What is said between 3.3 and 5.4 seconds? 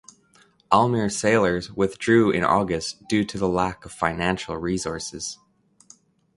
the lack of financial resources.